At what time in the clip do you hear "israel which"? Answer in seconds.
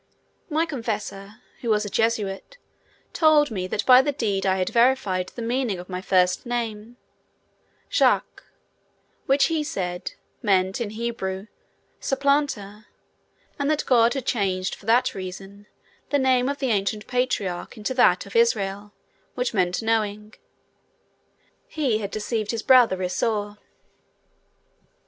18.35-19.53